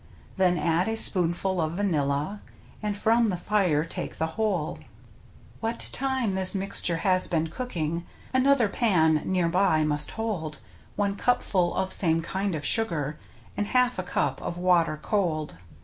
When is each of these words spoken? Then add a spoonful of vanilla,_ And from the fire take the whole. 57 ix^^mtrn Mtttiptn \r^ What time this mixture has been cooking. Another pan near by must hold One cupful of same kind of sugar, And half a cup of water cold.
Then 0.35 0.57
add 0.57 0.87
a 0.87 0.97
spoonful 0.97 1.61
of 1.61 1.73
vanilla,_ 1.73 2.41
And 2.81 2.97
from 2.97 3.27
the 3.27 3.37
fire 3.37 3.85
take 3.85 4.17
the 4.17 4.25
whole. 4.33 4.79
57 4.81 4.81
ix^^mtrn 4.81 4.81
Mtttiptn 4.81 4.85
\r^ 5.57 5.59
What 5.59 5.89
time 5.93 6.31
this 6.31 6.55
mixture 6.55 6.97
has 6.97 7.27
been 7.27 7.45
cooking. 7.49 8.05
Another 8.33 8.67
pan 8.67 9.21
near 9.25 9.47
by 9.47 9.83
must 9.83 10.09
hold 10.09 10.57
One 10.95 11.15
cupful 11.15 11.75
of 11.75 11.93
same 11.93 12.19
kind 12.21 12.55
of 12.55 12.65
sugar, 12.65 13.19
And 13.55 13.67
half 13.67 13.99
a 13.99 14.01
cup 14.01 14.41
of 14.41 14.57
water 14.57 14.97
cold. 14.99 15.59